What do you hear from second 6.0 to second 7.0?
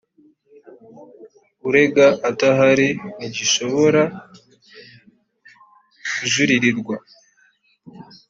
kujuririrwa